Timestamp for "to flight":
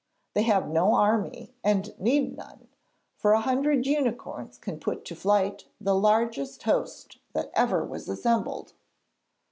5.05-5.65